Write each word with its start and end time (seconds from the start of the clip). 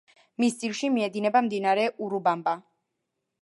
მის 0.43 0.55
ძირში 0.61 0.89
მიედინება 0.95 1.43
მდინარე 1.49 1.85
ურუბამბა. 2.07 2.57